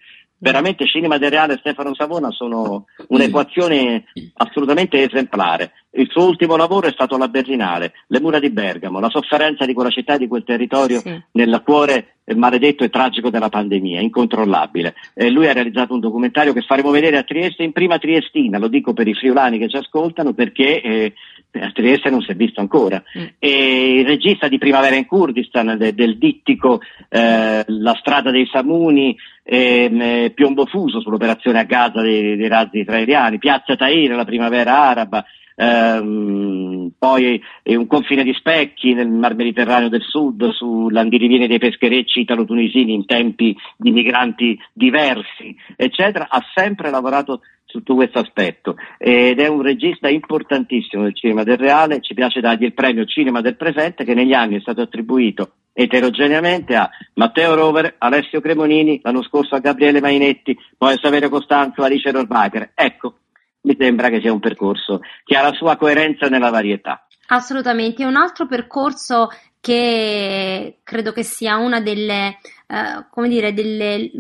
veramente 0.42 0.88
cinema 0.88 1.20
del 1.20 1.30
reale 1.30 1.54
e 1.54 1.58
Stefano 1.58 1.94
Savona 1.94 2.32
sono 2.32 2.86
un'equazione 3.10 4.06
assolutamente 4.38 5.04
esemplare. 5.04 5.72
Il 5.94 6.08
suo 6.10 6.26
ultimo 6.26 6.56
lavoro 6.56 6.88
è 6.88 6.92
stato 6.92 7.18
La 7.18 7.28
Berlinale, 7.28 7.94
Le 8.08 8.22
mura 8.22 8.40
di 8.40 8.50
Bergamo, 8.50 9.00
la 9.00 9.10
sofferenza 9.10 9.66
di 9.66 9.74
quella 9.74 9.90
città 9.90 10.14
e 10.14 10.20
di 10.20 10.28
quel 10.28 10.46
territorio 10.46 11.00
sì. 11.00 11.22
nel 11.32 11.62
cuore 11.66 12.16
maledetto 12.36 12.84
e 12.84 12.90
tragico 12.90 13.30
della 13.30 13.50
pandemia, 13.50 14.00
incontrollabile. 14.00 14.96
E 15.14 15.30
lui 15.30 15.48
ha 15.48 15.54
realizzato 15.54 15.94
un 15.94 16.00
documentario 16.00 16.54
che 16.54 16.62
faremo 16.62 16.92
vedere 16.92 17.18
a 17.18 17.24
Trieste 17.24 17.64
in 17.64 17.74
prima 17.74 17.98
triestina, 17.98 18.58
lo 18.58 18.70
dico 18.70 18.94
per 18.94 19.08
i 19.08 19.14
friulani 19.14 19.58
che 19.58 19.68
ci 19.68 19.76
ascoltano 19.78 20.34
perché 20.34 20.82
eh, 20.82 21.14
a 21.60 21.72
Trieste 21.72 22.10
non 22.10 22.22
si 22.22 22.32
è 22.32 22.36
visto 22.36 22.62
ancora. 22.62 23.04
Mm. 23.18 23.26
E 23.38 24.00
il 24.00 24.06
regista 24.06 24.48
di 24.48 24.58
Primavera 24.58 24.96
in 24.96 25.06
Kurdistan, 25.06 25.78
de, 25.78 25.94
del 25.94 26.18
dittico 26.18 26.80
eh, 27.10 27.64
La 27.66 27.98
strada 28.00 28.32
dei 28.32 28.48
Samuni, 28.50 29.16
eh, 29.44 30.32
Piombo 30.34 30.66
Fuso 30.66 31.02
sull'operazione 31.02 31.60
a 31.60 31.64
Gaza 31.64 32.02
dei, 32.02 32.38
dei 32.38 32.48
razzi 32.48 32.80
israeliani, 32.80 33.40
Piazza 33.40 33.76
Tahir, 33.76 34.12
la 34.12 34.26
primavera 34.26 34.90
araba, 34.90 35.26
ehm, 35.62 36.92
poi 36.98 37.42
eh, 37.62 37.76
un 37.76 37.86
confine 37.86 38.24
di 38.24 38.34
specchi 38.34 38.94
nel 38.94 39.10
Mar 39.10 39.36
Mediterraneo 39.36 39.90
del 39.90 40.02
Sud, 40.02 40.50
sull'andiriviene 40.50 41.48
dei 41.48 41.60
pescherecci 41.60 42.22
italo-tunisini 42.22 42.94
in 42.94 43.06
tempi 43.06 43.56
di 43.78 43.92
migranti 43.92 44.58
diversi, 44.74 45.56
eccetera, 45.76 46.28
ha 46.30 46.42
sempre 46.56 46.90
lavorato 46.90 47.42
sotto 47.66 47.96
questo 47.96 48.20
aspetto 48.20 48.76
ed 48.98 49.40
è 49.40 49.48
un 49.48 49.62
regista 49.62 50.10
importantissimo 50.10 51.04
del 51.04 51.16
cinema 51.16 51.44
del 51.44 51.58
reale, 51.58 52.02
ci 52.02 52.14
piace 52.14 52.42
dargli 52.42 52.64
il 52.64 52.74
premio 52.74 53.06
Cinema 53.06 53.40
del 53.40 53.56
Presente 53.56 54.04
che 54.04 54.14
negli 54.14 54.34
anni 54.34 54.58
è 54.58 54.60
stato 54.60 54.82
attribuito 54.82 55.54
eterogeneamente 55.74 56.76
a 56.76 56.90
Matteo 57.14 57.56
Rover, 57.56 57.96
Alessio 57.98 58.42
Cremonini, 58.42 59.00
l'anno 59.04 59.24
scorso 59.24 59.56
a 59.56 59.60
Gabriele 59.60 60.02
Mainetti, 60.02 60.58
poi 60.78 60.94
a 60.94 61.00
Saverio 61.02 61.30
Costanzo, 61.30 61.82
Alice 61.82 62.12
Rohrwacher. 62.12 62.72
Ecco, 62.76 63.16
mi 63.62 63.76
sembra 63.80 64.10
che 64.10 64.20
sia 64.22 64.32
un 64.32 64.40
percorso 64.40 65.02
che 65.24 65.36
ha 65.36 65.42
la 65.42 65.54
sua 65.54 65.78
coerenza 65.78 66.28
nella 66.28 66.50
varietà. 66.50 67.06
Assolutamente, 67.28 68.04
è 68.04 68.06
un 68.06 68.18
altro 68.18 68.46
percorso 68.46 69.30
che 69.62 70.80
credo 70.84 71.12
che 71.14 71.24
sia 71.24 71.58
una 71.58 71.80
delle, 71.80 72.40
eh, 72.68 73.06
come 73.10 73.30
dire, 73.30 73.54
delle 73.54 74.12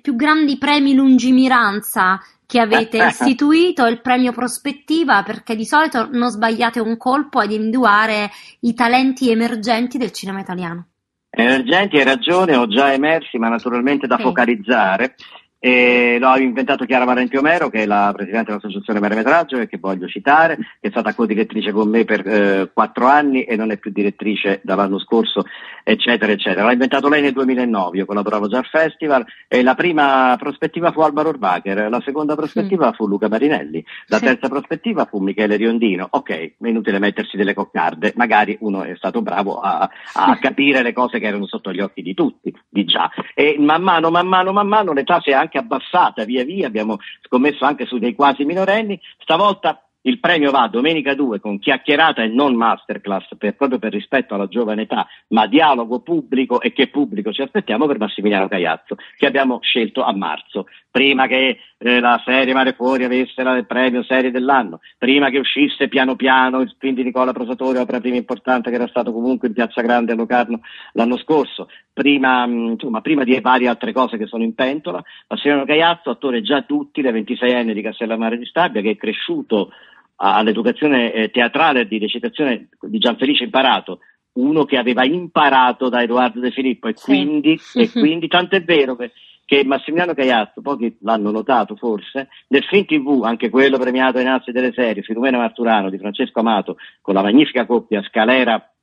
più 0.00 0.14
grandi 0.14 0.56
premi 0.56 0.94
lungimiranza 0.94 2.20
che 2.46 2.60
avete 2.60 3.04
istituito, 3.04 3.86
il 3.86 4.00
premio 4.00 4.32
prospettiva, 4.32 5.22
perché 5.22 5.56
di 5.56 5.66
solito 5.66 6.08
non 6.12 6.30
sbagliate 6.30 6.80
un 6.80 6.96
colpo 6.96 7.40
ad 7.40 7.50
individuare 7.50 8.30
i 8.60 8.72
talenti 8.72 9.30
emergenti 9.30 9.98
del 9.98 10.12
cinema 10.12 10.40
italiano. 10.40 10.86
Emergenti, 11.28 11.96
hai 11.96 12.04
ragione, 12.04 12.54
ho 12.54 12.68
già 12.68 12.92
emersi, 12.92 13.38
ma 13.38 13.48
naturalmente 13.48 14.06
da 14.06 14.16
sì. 14.16 14.22
focalizzare 14.22 15.16
E 15.64 16.18
l'ho 16.20 16.36
inventato 16.36 16.84
Chiara 16.84 17.06
Marenti 17.06 17.38
Omero, 17.38 17.70
che 17.70 17.84
è 17.84 17.86
la 17.86 18.12
presidente 18.14 18.48
dell'associazione 18.48 19.00
Metraggio 19.00 19.56
e 19.56 19.66
che 19.66 19.78
voglio 19.78 20.06
citare, 20.06 20.56
che 20.56 20.88
è 20.88 20.90
stata 20.90 21.14
co-direttrice 21.14 21.72
con 21.72 21.88
me 21.88 22.04
per 22.04 22.20
eh, 22.26 22.70
quattro 22.70 23.06
anni 23.06 23.44
e 23.44 23.56
non 23.56 23.70
è 23.70 23.78
più 23.78 23.90
direttrice 23.90 24.60
dall'anno 24.62 24.98
scorso, 24.98 25.46
eccetera, 25.82 26.32
eccetera. 26.32 26.64
L'ha 26.66 26.72
inventato 26.72 27.08
lei 27.08 27.22
nel 27.22 27.32
2009, 27.32 27.96
io 27.96 28.04
collaboravo 28.04 28.46
già 28.46 28.58
al 28.58 28.66
festival 28.66 29.24
e 29.48 29.62
la 29.62 29.74
prima 29.74 30.36
prospettiva 30.38 30.92
fu 30.92 31.00
Alvaro 31.00 31.30
Urbacher, 31.30 31.88
la 31.88 32.02
seconda 32.04 32.34
prospettiva 32.34 32.88
mm. 32.88 32.92
fu 32.92 33.08
Luca 33.08 33.28
Marinelli, 33.28 33.82
la 34.08 34.20
terza 34.20 34.50
prospettiva 34.50 35.06
fu 35.06 35.18
Michele 35.18 35.56
Riondino. 35.56 36.08
Ok, 36.10 36.30
è 36.30 36.52
inutile 36.60 36.98
mettersi 36.98 37.38
delle 37.38 37.54
coccarde, 37.54 38.12
magari 38.16 38.56
uno 38.60 38.82
è 38.82 38.94
stato 38.96 39.22
bravo 39.22 39.60
a, 39.60 39.88
a 40.12 40.36
capire 40.38 40.82
le 40.82 40.92
cose 40.92 41.18
che 41.18 41.26
erano 41.26 41.46
sotto 41.46 41.72
gli 41.72 41.80
occhi 41.80 42.02
di 42.02 42.12
tutti, 42.12 42.54
di 42.68 42.84
già. 42.84 43.10
E 43.34 43.56
man 43.58 43.82
mano, 43.82 44.10
man 44.10 44.26
mano, 44.26 44.52
man 44.52 44.68
mano 44.68 44.92
l'età 44.92 45.20
si 45.20 45.30
è 45.30 45.32
anche 45.32 45.53
anche 45.54 45.58
abbassata 45.58 46.24
via 46.24 46.44
via, 46.44 46.66
abbiamo 46.66 46.98
scommesso 47.22 47.64
anche 47.64 47.86
su 47.86 47.98
dei 47.98 48.14
quasi 48.14 48.44
minorenni, 48.44 49.00
stavolta 49.18 49.83
il 50.06 50.20
premio 50.20 50.50
va 50.50 50.68
domenica 50.68 51.14
2 51.14 51.40
con 51.40 51.58
chiacchierata 51.58 52.22
e 52.22 52.28
non 52.28 52.54
masterclass 52.54 53.36
per, 53.38 53.54
proprio 53.54 53.78
per 53.78 53.92
rispetto 53.92 54.34
alla 54.34 54.48
giovane 54.48 54.82
età, 54.82 55.06
ma 55.28 55.46
dialogo 55.46 56.00
pubblico 56.00 56.60
e 56.60 56.72
che 56.72 56.88
pubblico 56.88 57.32
ci 57.32 57.42
aspettiamo 57.42 57.86
per 57.86 57.98
Massimiliano 57.98 58.48
Cagliazzo, 58.48 58.96
che 59.16 59.26
abbiamo 59.26 59.60
scelto 59.62 60.02
a 60.02 60.14
marzo, 60.14 60.66
prima 60.90 61.26
che 61.26 61.58
eh, 61.78 62.00
la 62.00 62.20
serie 62.24 62.52
Mare 62.52 62.74
Fuori 62.74 63.04
avesse 63.04 63.40
il 63.40 63.66
premio 63.66 64.02
serie 64.02 64.30
dell'anno, 64.30 64.80
prima 64.98 65.30
che 65.30 65.38
uscisse 65.38 65.88
piano 65.88 66.16
piano 66.16 66.60
il 66.60 66.74
film 66.78 66.94
di 66.94 67.02
Nicola 67.02 67.32
Prosatore, 67.32 67.78
opera 67.78 68.00
prima 68.00 68.16
importante 68.16 68.68
che 68.68 68.76
era 68.76 68.88
stato 68.88 69.10
comunque 69.10 69.48
in 69.48 69.54
Piazza 69.54 69.80
Grande 69.80 70.12
a 70.12 70.16
Locarno 70.16 70.60
l'anno 70.92 71.16
scorso, 71.16 71.68
prima, 71.94 72.46
mm, 72.46 72.72
insomma, 72.72 73.00
prima 73.00 73.24
di 73.24 73.40
varie 73.40 73.68
altre 73.68 73.92
cose 73.92 74.18
che 74.18 74.26
sono 74.26 74.44
in 74.44 74.54
pentola, 74.54 75.02
Massimiliano 75.28 75.66
Cagliazzo, 75.66 76.10
attore 76.10 76.42
già 76.42 76.60
tutti, 76.62 77.00
le 77.00 77.10
26enne 77.10 77.72
di 77.72 77.80
Castellammare 77.80 78.36
di 78.36 78.44
Stabia, 78.44 78.82
che 78.82 78.90
è 78.90 78.96
cresciuto 78.96 79.70
all'educazione 80.16 81.12
eh, 81.12 81.30
teatrale 81.30 81.86
di 81.86 81.98
recitazione 81.98 82.68
di 82.80 82.98
Gianfelice 82.98 83.44
Imparato, 83.44 84.00
uno 84.34 84.64
che 84.64 84.78
aveva 84.78 85.04
imparato 85.04 85.88
da 85.88 86.02
Edoardo 86.02 86.40
De 86.40 86.50
Filippo 86.50 86.88
e, 86.88 86.94
sì. 86.96 87.04
quindi, 87.04 87.58
e 87.74 87.90
quindi 87.90 88.28
tanto 88.28 88.56
è 88.56 88.62
vero 88.62 88.96
che, 88.96 89.12
che 89.44 89.64
Massimiliano 89.64 90.14
Cagliazzo, 90.14 90.60
pochi 90.60 90.96
l'hanno 91.00 91.30
notato 91.30 91.76
forse, 91.76 92.28
nel 92.48 92.64
film 92.64 92.84
tv, 92.84 93.22
anche 93.24 93.50
quello 93.50 93.78
premiato 93.78 94.18
ai 94.18 94.24
nazi 94.24 94.52
delle 94.52 94.72
serie, 94.72 95.02
Filumena 95.02 95.38
Marturano 95.38 95.90
di 95.90 95.98
Francesco 95.98 96.40
Amato, 96.40 96.76
con 97.00 97.14
la 97.14 97.22
magnifica 97.22 97.66
coppia 97.66 98.02
Scalera 98.02 98.73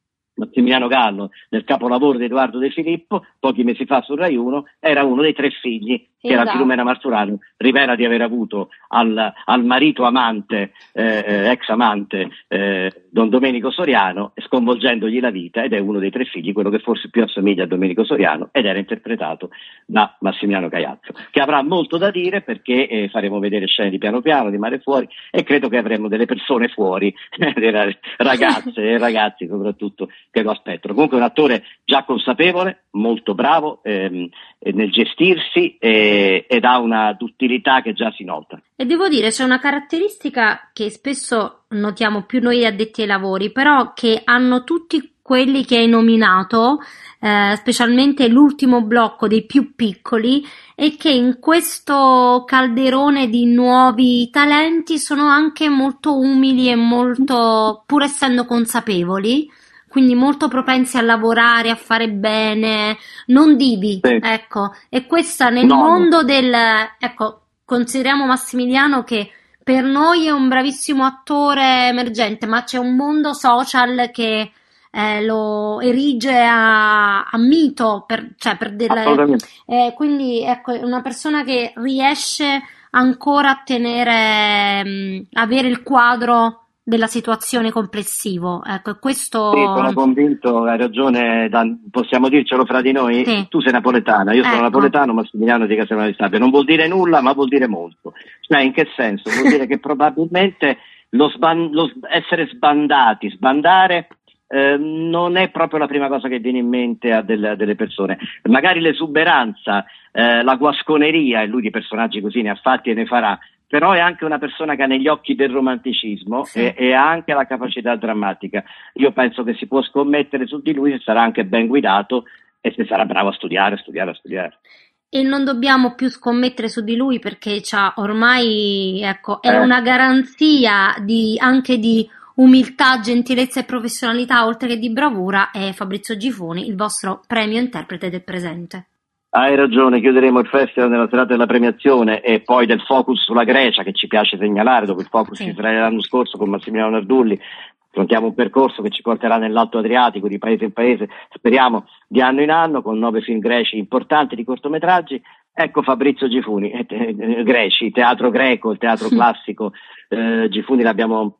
Massimiliano 0.41 0.87
Gallo 0.87 1.29
nel 1.49 1.63
capolavoro 1.63 2.17
di 2.17 2.25
Edoardo 2.25 2.57
De 2.57 2.71
Filippo, 2.71 3.25
pochi 3.39 3.63
mesi 3.63 3.85
fa 3.85 4.01
su 4.01 4.15
Rai 4.15 4.35
1, 4.35 4.65
era 4.79 5.03
uno 5.03 5.21
dei 5.21 5.33
tre 5.33 5.51
figli 5.51 6.07
che 6.21 6.33
esatto. 6.33 6.45
la 6.45 6.51
Filomena 6.51 6.83
Marzurano 6.83 7.39
rivela 7.57 7.95
di 7.95 8.05
aver 8.05 8.21
avuto 8.21 8.69
al, 8.89 9.33
al 9.45 9.65
marito 9.65 10.03
amante, 10.03 10.71
eh, 10.93 11.23
eh, 11.25 11.49
ex 11.49 11.67
amante, 11.69 12.29
eh, 12.47 12.91
Don 13.09 13.29
Domenico 13.29 13.71
Soriano, 13.71 14.33
sconvolgendogli 14.35 15.19
la 15.19 15.31
vita 15.31 15.63
ed 15.63 15.73
è 15.73 15.79
uno 15.79 15.97
dei 15.97 16.11
tre 16.11 16.25
figli, 16.25 16.53
quello 16.53 16.69
che 16.69 16.77
forse 16.77 17.09
più 17.09 17.23
assomiglia 17.23 17.63
a 17.63 17.67
Domenico 17.67 18.03
Soriano 18.03 18.49
ed 18.51 18.65
era 18.65 18.77
interpretato 18.77 19.49
da 19.85 20.15
Massimiliano 20.19 20.69
Caiazzo, 20.69 21.11
che 21.31 21.41
avrà 21.41 21.63
molto 21.63 21.97
da 21.97 22.11
dire 22.11 22.41
perché 22.41 22.87
eh, 22.87 23.09
faremo 23.09 23.39
vedere 23.39 23.65
scene 23.65 23.89
di 23.89 23.97
piano 23.97 24.21
piano, 24.21 24.51
di 24.51 24.59
mare 24.59 24.77
fuori 24.77 25.07
e 25.31 25.41
credo 25.41 25.69
che 25.69 25.77
avremo 25.77 26.07
delle 26.07 26.25
persone 26.25 26.67
fuori, 26.67 27.13
delle 27.35 27.97
ragazze 28.17 28.81
e 28.81 28.97
ragazzi 28.99 29.47
soprattutto 29.47 30.09
che 30.31 30.41
lo 30.41 30.51
aspettano. 30.51 30.93
Comunque 30.93 31.17
è 31.17 31.21
un 31.21 31.27
attore 31.27 31.63
già 31.83 32.03
consapevole, 32.03 32.85
molto 32.91 33.35
bravo 33.35 33.81
ehm, 33.83 34.29
nel 34.59 34.89
gestirsi. 34.89 35.77
Eh, 35.77 36.45
ed 36.47 36.63
ha 36.63 36.79
una 36.79 37.13
duttilità 37.13 37.81
che 37.81 37.93
già 37.93 38.11
si 38.15 38.23
nota. 38.23 38.59
E 38.75 38.85
devo 38.85 39.07
dire, 39.07 39.29
c'è 39.29 39.43
una 39.43 39.59
caratteristica 39.59 40.71
che 40.73 40.89
spesso 40.89 41.65
notiamo 41.69 42.23
più 42.23 42.39
noi 42.41 42.65
addetti 42.65 43.01
ai 43.01 43.07
lavori, 43.07 43.51
però 43.51 43.93
che 43.93 44.21
hanno 44.23 44.63
tutti 44.63 45.09
quelli 45.21 45.63
che 45.63 45.77
hai 45.77 45.87
nominato, 45.87 46.79
eh, 47.19 47.53
specialmente 47.55 48.27
l'ultimo 48.27 48.81
blocco 48.81 49.27
dei 49.27 49.45
più 49.45 49.75
piccoli, 49.75 50.43
e 50.75 50.97
che 50.97 51.11
in 51.11 51.37
questo 51.39 52.43
calderone 52.45 53.29
di 53.29 53.45
nuovi 53.45 54.29
talenti 54.29 54.97
sono 54.97 55.27
anche 55.27 55.69
molto 55.69 56.17
umili 56.17 56.69
e 56.69 56.75
molto, 56.75 57.83
pur 57.85 58.03
essendo 58.03 58.45
consapevoli, 58.45 59.49
quindi 59.91 60.15
molto 60.15 60.47
propensi 60.47 60.97
a 60.97 61.01
lavorare, 61.01 61.69
a 61.69 61.75
fare 61.75 62.07
bene, 62.09 62.97
non 63.25 63.57
divi, 63.57 63.99
sì. 64.01 64.19
ecco. 64.21 64.73
E 64.87 65.05
questa 65.05 65.49
nel 65.49 65.65
no. 65.65 65.75
mondo 65.75 66.23
del, 66.23 66.55
ecco, 66.97 67.41
consideriamo 67.65 68.25
Massimiliano 68.25 69.03
che 69.03 69.29
per 69.61 69.83
noi 69.83 70.27
è 70.27 70.31
un 70.31 70.47
bravissimo 70.47 71.03
attore 71.03 71.89
emergente, 71.89 72.45
ma 72.45 72.63
c'è 72.63 72.77
un 72.77 72.95
mondo 72.95 73.33
social 73.33 74.09
che 74.13 74.53
eh, 74.89 75.25
lo 75.25 75.81
erige 75.81 76.37
a, 76.37 77.23
a 77.23 77.37
mito, 77.37 78.05
per, 78.07 78.29
cioè 78.37 78.55
per 78.55 78.73
delle, 78.73 79.35
eh, 79.65 79.91
quindi 79.93 80.41
ecco, 80.41 80.71
è 80.71 80.81
una 80.83 81.01
persona 81.01 81.43
che 81.43 81.73
riesce 81.75 82.61
ancora 82.91 83.49
a 83.49 83.61
tenere, 83.65 84.85
mh, 84.85 85.27
avere 85.33 85.67
il 85.67 85.83
quadro 85.83 86.60
della 86.91 87.07
situazione 87.07 87.71
complessivo. 87.71 88.61
Ecco, 88.65 88.97
questo... 88.99 89.53
Sì, 89.53 89.61
sono 89.61 89.93
convinto, 89.93 90.63
hai 90.65 90.77
ragione, 90.77 91.47
Dan, 91.47 91.89
possiamo 91.89 92.27
dircelo 92.27 92.65
fra 92.65 92.81
di 92.81 92.91
noi? 92.91 93.23
Sì. 93.23 93.47
Tu 93.47 93.61
sei 93.61 93.71
napoletana, 93.71 94.33
io 94.33 94.41
ecco. 94.41 94.49
sono 94.49 94.63
napoletano, 94.63 95.13
Massimiliano 95.13 95.67
di 95.67 95.77
Castellano 95.77 96.07
di 96.07 96.13
Stabia. 96.13 96.37
Non 96.37 96.49
vuol 96.49 96.65
dire 96.65 96.89
nulla, 96.89 97.21
ma 97.21 97.31
vuol 97.31 97.47
dire 97.47 97.67
molto. 97.67 98.11
Cioè, 98.41 98.61
in 98.61 98.73
che 98.73 98.89
senso? 98.93 99.31
Vuol 99.31 99.53
dire 99.53 99.67
che 99.67 99.79
probabilmente 99.79 100.79
lo, 101.11 101.29
sban- 101.29 101.69
lo 101.71 101.89
essere 102.09 102.47
sbandati, 102.47 103.29
sbandare 103.29 104.09
eh, 104.47 104.75
non 104.77 105.37
è 105.37 105.49
proprio 105.49 105.79
la 105.79 105.87
prima 105.87 106.09
cosa 106.09 106.27
che 106.27 106.39
viene 106.39 106.57
in 106.57 106.67
mente 106.67 107.13
a 107.13 107.21
delle, 107.21 107.51
a 107.51 107.55
delle 107.55 107.75
persone. 107.75 108.17
Magari 108.49 108.81
l'esuberanza, 108.81 109.85
eh, 110.11 110.43
la 110.43 110.55
guasconeria, 110.55 111.41
e 111.41 111.47
lui 111.47 111.61
di 111.61 111.69
personaggi 111.69 112.19
così 112.19 112.41
ne 112.41 112.49
ha 112.49 112.59
fatti 112.61 112.89
e 112.89 112.95
ne 112.95 113.05
farà, 113.05 113.39
però 113.71 113.93
è 113.93 113.99
anche 113.99 114.25
una 114.25 114.37
persona 114.37 114.75
che 114.75 114.83
ha 114.83 114.85
negli 114.85 115.07
occhi 115.07 115.33
del 115.33 115.49
romanticismo 115.49 116.43
sì. 116.43 116.59
e, 116.59 116.75
e, 116.77 116.91
ha 116.91 117.07
anche 117.07 117.31
la 117.33 117.45
capacità 117.45 117.95
drammatica. 117.95 118.61
Io 118.95 119.13
penso 119.13 119.45
che 119.45 119.53
si 119.53 119.65
può 119.65 119.81
scommettere 119.81 120.45
su 120.45 120.61
di 120.61 120.73
lui 120.73 120.91
se 120.91 120.99
sarà 121.01 121.21
anche 121.21 121.45
ben 121.45 121.67
guidato 121.67 122.25
e 122.59 122.73
se 122.75 122.85
sarà 122.85 123.05
bravo 123.05 123.29
a 123.29 123.33
studiare, 123.33 123.75
a 123.75 123.77
studiare, 123.77 124.11
a 124.11 124.13
studiare. 124.13 124.59
E 125.07 125.23
non 125.23 125.45
dobbiamo 125.45 125.95
più 125.95 126.09
scommettere 126.09 126.67
su 126.67 126.81
di 126.81 126.97
lui 126.97 127.19
perché 127.19 127.61
ormai 127.95 129.01
ecco, 129.03 129.41
è 129.41 129.47
eh. 129.47 129.59
una 129.59 129.79
garanzia 129.79 130.93
di, 131.01 131.37
anche 131.39 131.77
di 131.77 132.05
umiltà, 132.35 132.99
gentilezza 132.99 133.61
e 133.61 133.63
professionalità, 133.63 134.45
oltre 134.45 134.67
che 134.67 134.79
di 134.79 134.91
bravura, 134.91 135.51
è 135.51 135.71
Fabrizio 135.71 136.17
Gifoni, 136.17 136.67
il 136.67 136.75
vostro 136.75 137.21
premio 137.25 137.61
interprete 137.61 138.09
del 138.09 138.23
presente. 138.23 138.87
Hai 139.33 139.55
ragione, 139.55 140.01
chiuderemo 140.01 140.39
il 140.39 140.47
festival 140.47 140.89
nella 140.89 141.07
serata 141.09 141.31
della 141.31 141.45
premiazione 141.45 142.19
e 142.19 142.41
poi 142.41 142.65
del 142.65 142.81
focus 142.81 143.23
sulla 143.23 143.45
Grecia 143.45 143.81
che 143.81 143.93
ci 143.93 144.07
piace 144.07 144.37
segnalare 144.37 144.85
dopo 144.85 144.99
il 144.99 145.07
focus 145.09 145.37
sì. 145.37 145.47
Israele 145.47 145.79
l'anno 145.79 146.01
scorso 146.01 146.37
con 146.37 146.49
Massimiliano 146.49 146.91
Nardulli. 146.91 147.39
Affrontiamo 147.87 148.27
un 148.27 148.33
percorso 148.33 148.81
che 148.81 148.89
ci 148.89 149.01
porterà 149.01 149.37
nell'Alto 149.37 149.77
Adriatico 149.77 150.27
di 150.27 150.37
paese 150.37 150.65
in 150.65 150.73
paese, 150.73 151.07
speriamo 151.33 151.85
di 152.09 152.19
anno 152.19 152.41
in 152.41 152.51
anno, 152.51 152.81
con 152.81 152.99
nove 152.99 153.21
film 153.21 153.39
greci 153.39 153.77
importanti 153.77 154.35
di 154.35 154.43
cortometraggi. 154.43 155.21
Ecco 155.53 155.81
Fabrizio 155.81 156.27
Gifuni, 156.27 156.71
eh, 156.71 156.85
eh, 156.89 157.43
greci, 157.43 157.89
teatro 157.91 158.31
greco, 158.31 158.71
il 158.71 158.79
teatro 158.79 159.07
classico, 159.07 159.71
eh, 160.09 160.47
Gifuni 160.49 160.83
l'abbiamo 160.83 161.37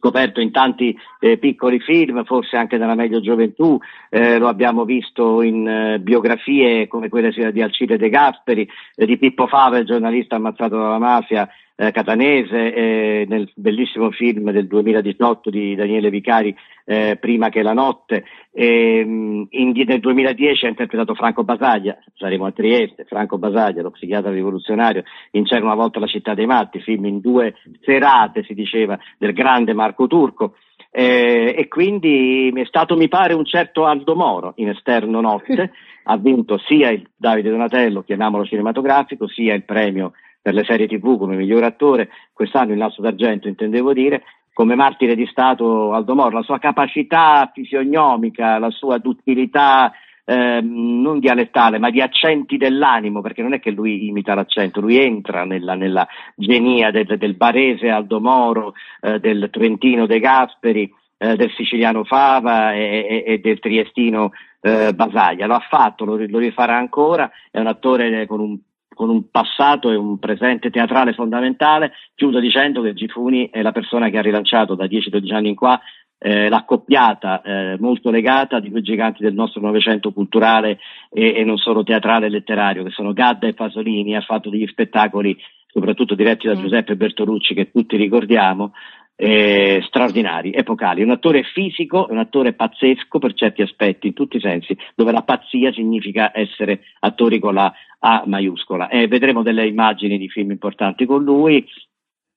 scoperto 0.00 0.40
in 0.40 0.50
tanti 0.50 0.96
eh, 1.20 1.36
piccoli 1.36 1.78
film, 1.78 2.24
forse 2.24 2.56
anche 2.56 2.78
nella 2.78 2.94
meglio 2.94 3.20
gioventù, 3.20 3.78
eh, 4.08 4.38
lo 4.38 4.48
abbiamo 4.48 4.84
visto 4.84 5.42
in 5.42 5.68
eh, 5.68 6.00
biografie 6.00 6.88
come 6.88 7.10
quelle 7.10 7.30
di 7.52 7.62
Alcide 7.62 7.98
De 7.98 8.08
Gasperi, 8.08 8.68
eh, 8.96 9.04
di 9.04 9.18
Pippo 9.18 9.46
Fava, 9.46 9.78
il 9.78 9.86
giornalista 9.86 10.36
ammazzato 10.36 10.76
dalla 10.76 10.98
mafia 10.98 11.48
eh, 11.80 11.92
catanese, 11.92 12.74
eh, 12.74 13.24
nel 13.26 13.50
bellissimo 13.54 14.10
film 14.10 14.50
del 14.50 14.66
2018 14.66 15.48
di 15.48 15.74
Daniele 15.74 16.10
Vicari, 16.10 16.54
Prima 16.90 17.50
che 17.50 17.62
la 17.62 17.72
notte, 17.72 18.24
in, 18.54 19.46
nel 19.48 20.00
2010 20.00 20.66
ha 20.66 20.68
interpretato 20.68 21.14
Franco 21.14 21.44
Basaglia, 21.44 21.96
saremo 22.16 22.46
a 22.46 22.50
Trieste, 22.50 23.04
Franco 23.04 23.38
Basaglia, 23.38 23.82
lo 23.82 23.92
psichiatra 23.92 24.32
rivoluzionario, 24.32 25.04
in 25.32 25.44
C'era 25.44 25.62
una 25.64 25.76
volta 25.76 26.00
la 26.00 26.08
città 26.08 26.34
dei 26.34 26.46
matti, 26.46 26.80
film 26.80 27.04
in 27.04 27.20
due 27.20 27.54
serate, 27.82 28.42
si 28.42 28.54
diceva, 28.54 28.98
del 29.18 29.32
grande 29.34 29.72
Marco 29.72 30.08
Turco. 30.08 30.54
Eh, 30.90 31.54
e 31.56 31.68
quindi 31.68 32.50
è 32.52 32.64
stato, 32.64 32.96
mi 32.96 33.06
pare, 33.06 33.34
un 33.34 33.44
certo 33.44 33.86
Aldo 33.86 34.16
Moro 34.16 34.54
in 34.56 34.70
esterno 34.70 35.20
notte, 35.20 35.70
ha 36.04 36.16
vinto 36.16 36.58
sia 36.66 36.90
il 36.90 37.08
Davide 37.14 37.50
Donatello, 37.50 38.02
chiamiamolo 38.02 38.44
cinematografico, 38.44 39.28
sia 39.28 39.54
il 39.54 39.62
premio 39.62 40.10
per 40.40 40.54
le 40.54 40.64
serie 40.64 40.86
tv 40.86 41.18
come 41.18 41.36
miglior 41.36 41.62
attore, 41.62 42.08
quest'anno 42.32 42.72
il 42.72 42.78
Lasso 42.78 43.02
d'Argento 43.02 43.48
intendevo 43.48 43.92
dire, 43.92 44.22
come 44.52 44.74
martire 44.74 45.14
di 45.14 45.26
Stato 45.26 45.92
Aldo 45.92 46.14
Moro, 46.14 46.36
la 46.36 46.42
sua 46.42 46.58
capacità 46.58 47.50
fisionomica, 47.52 48.58
la 48.58 48.70
sua 48.70 48.98
duttilità 48.98 49.92
eh, 50.24 50.60
non 50.62 51.18
dialettale, 51.18 51.78
ma 51.78 51.90
di 51.90 52.00
accenti 52.00 52.56
dell'animo, 52.56 53.20
perché 53.20 53.42
non 53.42 53.54
è 53.54 53.60
che 53.60 53.70
lui 53.70 54.06
imita 54.06 54.34
l'accento, 54.34 54.80
lui 54.80 54.96
entra 54.96 55.44
nella, 55.44 55.74
nella 55.74 56.06
genia 56.36 56.90
del, 56.90 57.16
del, 57.18 57.34
barese 57.34 57.88
Aldo 57.88 58.20
Moro, 58.20 58.74
eh, 59.00 59.18
del 59.18 59.48
trentino 59.50 60.06
De 60.06 60.20
Gasperi, 60.20 60.92
eh, 61.18 61.36
del 61.36 61.50
siciliano 61.56 62.04
Fava 62.04 62.74
e, 62.74 63.06
e, 63.08 63.24
e 63.26 63.38
del 63.40 63.58
triestino 63.58 64.30
eh, 64.60 64.92
Basaglia. 64.94 65.46
Lo 65.46 65.54
ha 65.54 65.66
fatto, 65.68 66.04
lo, 66.04 66.16
lo, 66.16 66.38
rifarà 66.38 66.76
ancora, 66.76 67.30
è 67.50 67.58
un 67.58 67.66
attore 67.66 68.26
con 68.26 68.40
un, 68.40 68.58
con 68.94 69.08
un 69.08 69.30
passato 69.30 69.90
e 69.90 69.96
un 69.96 70.18
presente 70.18 70.70
teatrale 70.70 71.12
fondamentale. 71.12 71.92
Chiudo 72.14 72.40
dicendo 72.40 72.82
che 72.82 72.94
Gifuni 72.94 73.48
è 73.50 73.62
la 73.62 73.72
persona 73.72 74.10
che 74.10 74.18
ha 74.18 74.22
rilanciato 74.22 74.74
da 74.74 74.84
10-12 74.84 75.32
anni 75.32 75.48
in 75.50 75.54
qua 75.54 75.80
eh, 76.22 76.50
l'accoppiata 76.50 77.40
eh, 77.40 77.76
molto 77.78 78.10
legata 78.10 78.60
di 78.60 78.68
due 78.68 78.82
giganti 78.82 79.22
del 79.22 79.32
nostro 79.32 79.62
Novecento 79.62 80.12
culturale 80.12 80.78
e, 81.10 81.34
e, 81.34 81.44
non 81.44 81.56
solo 81.56 81.82
teatrale 81.82 82.26
e 82.26 82.28
letterario, 82.28 82.84
che 82.84 82.90
sono 82.90 83.14
Gadda 83.14 83.46
e 83.46 83.54
Pasolini, 83.54 84.14
ha 84.14 84.20
fatto 84.20 84.50
degli 84.50 84.66
spettacoli 84.66 85.34
soprattutto 85.72 86.14
diretti 86.14 86.46
da 86.46 86.56
mm. 86.56 86.60
Giuseppe 86.60 86.96
Bertolucci 86.96 87.54
che 87.54 87.70
tutti 87.70 87.96
ricordiamo, 87.96 88.72
eh, 89.22 89.82
straordinari, 89.86 90.50
epocali. 90.50 91.02
Un 91.02 91.10
attore 91.10 91.42
fisico, 91.42 92.06
un 92.08 92.16
attore 92.16 92.54
pazzesco 92.54 93.18
per 93.18 93.34
certi 93.34 93.60
aspetti, 93.60 94.06
in 94.06 94.14
tutti 94.14 94.38
i 94.38 94.40
sensi, 94.40 94.74
dove 94.94 95.12
la 95.12 95.22
pazzia 95.22 95.70
significa 95.72 96.32
essere 96.34 96.84
attori 97.00 97.38
con 97.38 97.52
la 97.52 97.70
A 97.98 98.22
maiuscola. 98.24 98.88
E 98.88 99.08
vedremo 99.08 99.42
delle 99.42 99.66
immagini 99.66 100.16
di 100.16 100.30
film 100.30 100.52
importanti 100.52 101.04
con 101.04 101.22
lui 101.22 101.66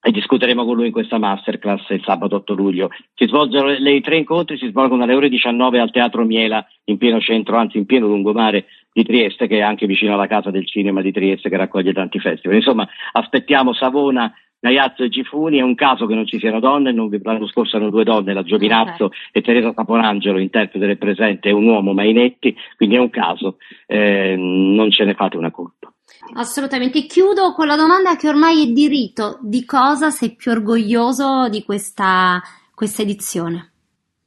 e 0.06 0.12
discuteremo 0.12 0.66
con 0.66 0.76
lui 0.76 0.88
in 0.88 0.92
questa 0.92 1.18
masterclass 1.18 1.88
il 1.92 2.04
sabato 2.04 2.36
8 2.36 2.54
luglio. 2.54 2.90
Si 3.14 3.28
svolgono 3.28 3.72
i 3.72 4.02
tre 4.02 4.18
incontri 4.18 4.58
si 4.58 4.68
svolgono 4.68 5.04
alle 5.04 5.16
ore 5.16 5.30
19 5.30 5.80
al 5.80 5.92
Teatro 5.92 6.26
Miela 6.26 6.68
in 6.86 6.98
pieno 6.98 7.22
centro, 7.22 7.56
anzi 7.56 7.78
in 7.78 7.86
pieno 7.86 8.08
lungomare 8.08 8.66
di 8.92 9.06
Trieste, 9.06 9.48
che 9.48 9.60
è 9.60 9.62
anche 9.62 9.86
vicino 9.86 10.16
alla 10.16 10.28
Casa 10.28 10.52
del 10.52 10.68
Cinema 10.68 11.02
di 11.02 11.14
Trieste 11.14 11.48
che 11.48 11.56
raccoglie 11.56 11.94
tanti 11.94 12.20
festival. 12.20 12.58
Insomma, 12.58 12.86
aspettiamo 13.14 13.74
Savona 13.74 14.34
Gaiazzo 14.64 15.04
e 15.04 15.10
Gifuni, 15.10 15.58
è 15.58 15.62
un 15.62 15.76
caso 15.76 16.06
che 16.06 16.16
non 16.16 16.26
ci 16.26 16.40
siano 16.40 16.62
donne, 16.62 16.94
non, 16.94 17.10
l'anno 17.22 17.48
scorso 17.48 17.76
erano 17.76 17.92
due 17.92 18.06
donne, 18.06 18.34
la 18.34 18.44
Giovinazzo 18.44 19.06
okay. 19.06 19.20
e 19.34 19.42
Teresa 19.42 19.74
Caponangelo, 19.74 20.40
interprete 20.40 20.86
del 20.86 20.98
presente, 20.98 21.50
e 21.50 21.52
un 21.52 21.68
uomo, 21.68 21.92
Mainetti, 21.92 22.56
quindi 22.78 22.96
è 22.96 23.00
un 23.00 23.10
caso, 23.10 23.58
eh, 23.88 24.36
non 24.38 24.90
ce 24.90 25.04
ne 25.04 25.16
fate 25.16 25.36
una 25.36 25.52
colpa. 25.52 25.92
Assolutamente. 26.36 27.06
Chiudo 27.06 27.52
con 27.52 27.68
la 27.68 27.76
domanda 27.76 28.16
che 28.16 28.30
ormai 28.30 28.64
è 28.64 28.72
di 28.72 28.88
rito. 28.88 29.38
Di 29.42 29.66
cosa 29.66 30.10
sei 30.12 30.34
più 30.34 30.52
orgoglioso 30.52 31.50
di 31.50 31.62
questa, 31.64 32.42
questa 32.74 33.02
edizione? 33.02 33.72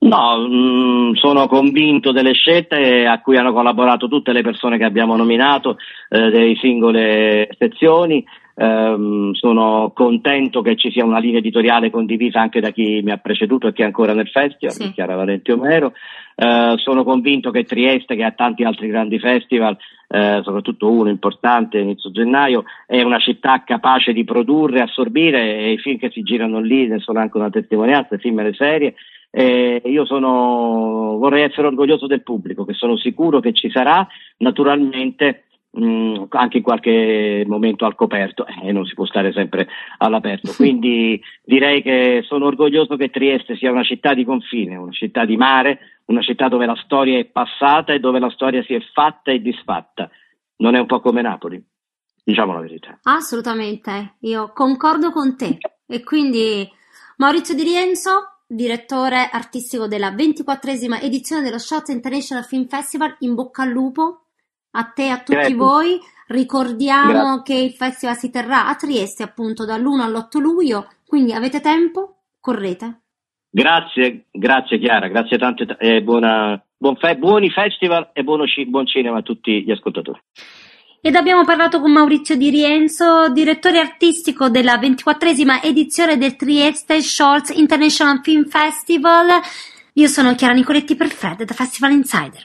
No, 0.01 0.37
mh, 0.37 0.55
mm, 0.55 1.13
sono 1.15 1.47
convinto 1.47 2.13
delle 2.13 2.35
scelte 2.35 3.07
a 3.07 3.23
cui 3.23 3.39
hanno 3.39 3.55
collaborato 3.55 4.07
tutte 4.07 4.33
le 4.33 4.43
persone 4.43 4.77
che 4.77 4.85
abbiamo 4.85 5.17
nominato, 5.17 5.79
eh, 6.11 6.29
delle 6.29 6.55
singole 6.57 7.49
sezioni. 7.59 8.23
Um, 8.59 9.33
sono 9.33 9.93
contento 9.95 10.63
che 10.63 10.77
ci 10.77 10.91
sia 10.91 11.05
una 11.05 11.19
linea 11.19 11.41
editoriale 11.41 11.91
condivisa 11.91 12.41
anche 12.41 12.59
da 12.61 12.71
chi 12.71 13.03
mi 13.03 13.11
ha 13.11 13.19
preceduto 13.19 13.67
e 13.67 13.75
chi 13.75 13.83
è 13.83 13.85
ancora 13.85 14.15
nel 14.15 14.29
festival, 14.29 14.73
sì. 14.73 14.93
Chiara 14.95 15.15
Valenti 15.15 15.51
Omero. 15.51 15.93
Uh, 16.37 16.79
sono 16.79 17.05
convinto 17.05 17.51
che 17.51 17.65
Trieste, 17.65 18.17
che 18.17 18.25
ha 18.25 18.31
tanti 18.31 18.63
altri 18.65 18.89
grandi 18.89 19.19
festival, 19.19 19.77
uh, 20.09 20.43
soprattutto 20.43 20.91
uno 20.91 21.11
importante 21.11 21.79
inizio 21.79 22.11
gennaio, 22.11 22.65
è 22.87 23.03
una 23.03 23.19
città 23.19 23.63
capace 23.63 24.15
di 24.15 24.25
produrre, 24.25 24.81
assorbire 24.81 25.59
e 25.59 25.73
i 25.73 25.79
film 25.79 25.99
che 25.99 26.11
si 26.11 26.23
girano 26.23 26.59
lì 26.59 26.87
ne 26.87 26.99
sono 27.01 27.21
anche 27.21 27.37
una 27.37 27.51
testimonianza, 27.51 28.17
film 28.17 28.39
e 28.39 28.43
le 28.43 28.55
serie. 28.55 28.95
Eh, 29.31 29.83
io 29.85 30.07
sono, 30.07 31.19
vorrei 31.19 31.43
essere 31.43 31.67
orgoglioso 31.67 32.07
del 32.07 32.23
pubblico, 32.23 32.65
che 32.65 32.73
sono 32.73 32.97
sicuro 32.97 33.41
che 33.41 33.53
ci 33.53 33.69
sarà, 33.69 34.07
naturalmente 34.39 35.45
mh, 35.77 35.85
mm, 35.85 36.25
anche 36.31 36.59
in 36.59 36.63
qualche 36.63 37.45
momento 37.47 37.85
al 37.85 37.95
coperto 37.95 38.47
e 38.47 38.69
eh, 38.69 38.73
non 38.73 38.87
si 38.87 38.95
può 38.95 39.05
stare 39.07 39.33
sempre 39.33 39.69
all'aperto. 39.99 40.53
Quindi 40.55 41.21
direi 41.45 41.83
che 41.83 42.23
sono 42.27 42.47
orgoglioso 42.47 42.97
che 42.97 43.11
Trieste 43.11 43.57
sia 43.57 43.71
una 43.71 43.85
città 43.85 44.15
di 44.15 44.25
confine, 44.25 44.77
una 44.77 44.93
città 44.93 45.25
di 45.25 45.37
mare, 45.37 45.79
una 46.07 46.23
città 46.23 46.49
dove 46.49 46.67
la 46.67 46.77
storia 46.83 47.19
è 47.19 47.25
passata 47.27 47.93
e 47.93 48.01
dove 48.01 48.19
la 48.19 48.31
storia 48.31 48.63
si 48.63 48.75
è 48.75 48.81
fatta 48.93 49.31
e 49.31 49.41
disfatta. 49.41 50.11
Non 50.59 50.75
è 50.75 50.81
un 50.81 50.87
po' 50.87 51.01
come 51.01 51.23
Napoli, 51.23 51.63
diciamo 52.25 52.53
la 52.53 52.61
verità. 52.61 52.99
Assolutamente, 53.03 54.15
io 54.21 54.53
concordo 54.53 55.11
con 55.11 55.37
te. 55.37 55.59
E 55.87 56.03
quindi 56.03 56.69
Maurizio 57.19 57.55
Di 57.55 57.63
Rienzo, 57.63 58.41
direttore 58.47 59.29
artistico 59.31 59.87
della 59.87 60.11
24esima 60.11 61.03
edizione 61.03 61.43
dello 61.43 61.59
Shots 61.59 61.91
International 61.91 62.45
Film 62.45 62.67
Festival, 62.67 63.17
in 63.21 63.35
bocca 63.35 63.63
al 63.63 63.71
lupo 63.71 64.26
a 64.77 64.85
te 64.85 65.07
e 65.07 65.11
a 65.11 65.19
tutti 65.19 65.33
Grazie. 65.33 65.55
voi. 65.55 66.01
Ricordiamo 66.29 67.13
Grazie. 67.13 67.43
che 67.45 67.55
il 67.63 67.73
festival 67.73 68.17
si 68.17 68.31
terrà 68.31 68.67
a 68.67 68.75
Trieste 68.75 69.23
appunto 69.23 69.65
dall'1 69.65 70.01
all'8 70.01 70.39
luglio, 70.39 70.89
quindi 71.07 71.33
avete 71.33 71.61
tempo, 71.61 72.23
correte. 72.41 73.01
Grazie, 73.49 74.27
grazie 74.31 74.79
Chiara, 74.79 75.09
grazie 75.09 75.39
tante 75.39 75.77
e 75.79 76.03
buona, 76.03 76.63
buon 76.77 76.97
fe- 76.97 77.17
buoni 77.17 77.49
festival 77.49 78.11
e 78.13 78.23
buono, 78.23 78.45
buon 78.67 78.87
cinema 78.87 79.19
a 79.19 79.23
tutti 79.23 79.63
gli 79.63 79.71
ascoltatori. 79.71 80.21
Ed 81.01 81.15
abbiamo 81.15 81.45
parlato 81.45 81.81
con 81.81 81.93
Maurizio 81.93 82.37
Di 82.37 82.51
Rienzo, 82.51 83.29
direttore 83.31 83.79
artistico 83.79 84.49
della 84.49 84.77
24esima 84.77 85.63
edizione 85.63 86.19
del 86.19 86.35
Trieste 86.35 87.01
Shorts 87.01 87.51
International 87.51 88.21
Film 88.23 88.45
Festival. 88.47 89.41
Io 89.93 90.09
sono 90.09 90.35
Chiara 90.35 90.53
Nicoletti 90.53 90.97
per 90.97 91.09
Fred 91.09 91.45
da 91.45 91.55
Festival 91.55 91.93
Insider. 91.93 92.45